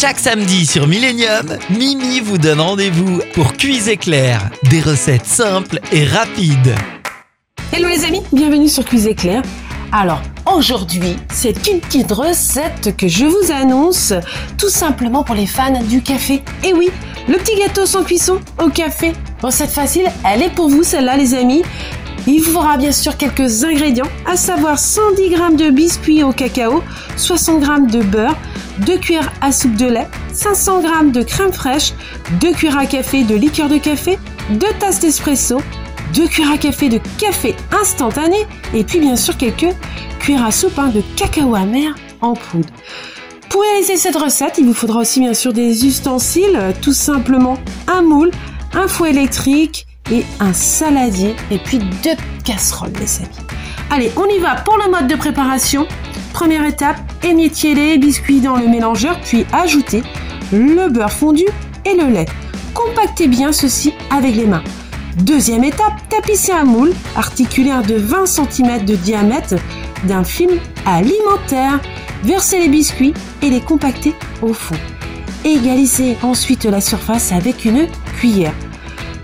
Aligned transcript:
Chaque 0.00 0.18
samedi 0.18 0.64
sur 0.64 0.86
Millennium, 0.86 1.58
Mimi 1.68 2.20
vous 2.20 2.38
donne 2.38 2.62
rendez-vous 2.62 3.20
pour 3.34 3.52
Cuise 3.52 3.86
éclair, 3.90 4.48
des 4.70 4.80
recettes 4.80 5.26
simples 5.26 5.78
et 5.92 6.06
rapides. 6.06 6.74
Hello 7.70 7.86
les 7.86 8.06
amis, 8.06 8.22
bienvenue 8.32 8.70
sur 8.70 8.82
Cuise 8.82 9.06
Éclair. 9.06 9.42
Alors 9.92 10.22
aujourd'hui, 10.46 11.16
c'est 11.30 11.66
une 11.66 11.80
petite 11.80 12.12
recette 12.12 12.96
que 12.96 13.08
je 13.08 13.26
vous 13.26 13.52
annonce 13.52 14.14
tout 14.56 14.70
simplement 14.70 15.22
pour 15.22 15.34
les 15.34 15.46
fans 15.46 15.82
du 15.82 16.00
café. 16.00 16.42
Et 16.64 16.72
oui, 16.72 16.88
le 17.28 17.36
petit 17.36 17.56
gâteau 17.58 17.84
sans 17.84 18.02
cuisson 18.02 18.40
au 18.58 18.70
café. 18.70 19.12
Recette 19.42 19.68
facile, 19.68 20.06
elle 20.26 20.40
est 20.40 20.54
pour 20.54 20.70
vous 20.70 20.82
celle-là 20.82 21.18
les 21.18 21.34
amis. 21.34 21.62
Il 22.26 22.40
vous 22.40 22.52
faudra 22.52 22.78
bien 22.78 22.92
sûr 22.92 23.18
quelques 23.18 23.64
ingrédients, 23.64 24.08
à 24.24 24.36
savoir 24.36 24.78
110 24.78 25.28
g 25.28 25.36
de 25.58 25.70
biscuits 25.70 26.22
au 26.22 26.32
cacao, 26.32 26.82
60 27.18 27.62
g 27.62 27.98
de 27.98 28.02
beurre, 28.02 28.36
2 28.86 28.98
cuillères 28.98 29.32
à 29.40 29.52
soupe 29.52 29.76
de 29.76 29.86
lait, 29.86 30.08
500 30.32 30.82
g 30.82 30.88
de 31.12 31.22
crème 31.22 31.52
fraîche, 31.52 31.92
2 32.40 32.52
cuillères 32.52 32.78
à 32.78 32.86
café 32.86 33.24
de 33.24 33.34
liqueur 33.34 33.68
de 33.68 33.78
café, 33.78 34.18
2 34.50 34.66
tasses 34.78 35.00
d'espresso, 35.00 35.60
2 36.14 36.26
cuillères 36.26 36.52
à 36.52 36.58
café 36.58 36.88
de 36.88 37.00
café 37.18 37.54
instantané 37.80 38.46
et 38.74 38.84
puis 38.84 39.00
bien 39.00 39.16
sûr 39.16 39.36
quelques 39.36 39.74
cuillères 40.18 40.44
à 40.44 40.50
soupe 40.50 40.78
hein, 40.78 40.88
de 40.88 41.02
cacao 41.16 41.54
amer 41.54 41.94
en 42.20 42.34
poudre. 42.34 42.68
Pour 43.48 43.62
réaliser 43.62 43.96
cette 43.96 44.16
recette, 44.16 44.58
il 44.58 44.66
vous 44.66 44.74
faudra 44.74 45.00
aussi 45.00 45.20
bien 45.20 45.34
sûr 45.34 45.52
des 45.52 45.84
ustensiles, 45.84 46.58
tout 46.80 46.92
simplement 46.92 47.58
un 47.88 48.02
moule, 48.02 48.30
un 48.72 48.86
fouet 48.86 49.10
électrique 49.10 49.86
et 50.10 50.24
un 50.38 50.52
saladier 50.52 51.34
et 51.50 51.58
puis 51.58 51.78
deux 51.78 52.16
casseroles 52.44 52.92
les 53.00 53.18
amis. 53.18 53.46
Allez, 53.90 54.12
on 54.16 54.26
y 54.26 54.38
va 54.38 54.54
pour 54.54 54.78
le 54.78 54.88
mode 54.88 55.08
de 55.08 55.16
préparation. 55.16 55.86
Première 56.32 56.64
étape, 56.64 56.96
émiettez 57.22 57.74
les 57.74 57.98
biscuits 57.98 58.40
dans 58.40 58.56
le 58.56 58.68
mélangeur 58.68 59.20
puis 59.20 59.44
ajoutez 59.52 60.02
le 60.52 60.88
beurre 60.88 61.12
fondu 61.12 61.44
et 61.84 61.94
le 61.94 62.08
lait. 62.08 62.26
Compactez 62.74 63.28
bien 63.28 63.52
ceci 63.52 63.92
avec 64.10 64.34
les 64.34 64.46
mains. 64.46 64.62
Deuxième 65.18 65.64
étape, 65.64 65.92
tapissez 66.08 66.52
un 66.52 66.64
moule 66.64 66.92
articulaire 67.16 67.82
de 67.82 67.94
20 67.94 68.26
cm 68.26 68.84
de 68.84 68.94
diamètre 68.94 69.56
d'un 70.04 70.24
film 70.24 70.52
alimentaire. 70.86 71.80
Versez 72.22 72.58
les 72.58 72.68
biscuits 72.68 73.14
et 73.42 73.50
les 73.50 73.60
compactez 73.60 74.14
au 74.40 74.52
fond. 74.52 74.76
Égalisez 75.44 76.16
ensuite 76.22 76.64
la 76.64 76.80
surface 76.80 77.32
avec 77.32 77.64
une 77.64 77.86
cuillère. 78.18 78.54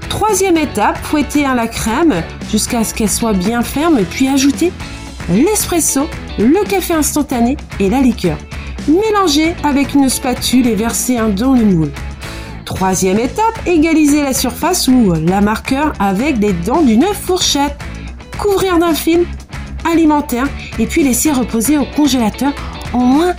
Troisième 0.08 0.56
étape, 0.56 0.98
fouettez 1.02 1.42
la 1.42 1.66
crème 1.66 2.22
jusqu'à 2.50 2.84
ce 2.84 2.94
qu'elle 2.94 3.10
soit 3.10 3.34
bien 3.34 3.62
ferme, 3.62 4.00
puis 4.10 4.28
ajoutez 4.28 4.72
l'espresso, 5.28 6.08
le 6.38 6.64
café 6.64 6.94
instantané 6.94 7.56
et 7.80 7.88
la 7.90 8.00
liqueur. 8.00 8.38
Mélangez 8.88 9.54
avec 9.64 9.94
une 9.94 10.08
spatule 10.08 10.66
et 10.66 10.74
versez 10.74 11.16
un 11.16 11.28
dans 11.28 11.54
le 11.54 11.64
moule. 11.64 11.90
Troisième 12.64 13.18
étape, 13.18 13.60
égalisez 13.66 14.22
la 14.22 14.32
surface 14.32 14.88
ou 14.88 15.12
la 15.14 15.40
marqueur 15.40 15.92
avec 15.98 16.38
les 16.38 16.52
dents 16.52 16.82
d'une 16.82 17.04
fourchette. 17.04 17.76
Couvrir 18.38 18.78
d'un 18.78 18.94
film 18.94 19.24
alimentaire 19.90 20.46
et 20.78 20.86
puis 20.86 21.02
laisser 21.02 21.32
reposer 21.32 21.78
au 21.78 21.84
congélateur 21.84 22.52
au 22.92 22.98
moins 22.98 23.34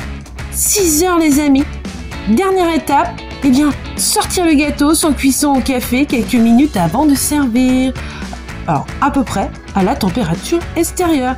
6 0.52 1.04
heures 1.04 1.20
les 1.20 1.40
amis. 1.40 1.66
Dernière 2.30 2.74
étape, 2.74 3.10
eh 3.44 3.52
sortir 3.96 4.46
le 4.46 4.54
gâteau 4.54 4.94
sans 4.94 5.14
cuisson 5.14 5.56
au 5.56 5.62
café 5.62 6.06
quelques 6.06 6.34
minutes 6.34 6.76
avant 6.76 7.06
de 7.06 7.16
servir. 7.16 7.94
Alors, 8.68 8.86
à 9.02 9.12
peu 9.12 9.24
près 9.24 9.50
à 9.76 9.84
la 9.84 9.96
température 9.96 10.60
extérieure. 10.76 11.36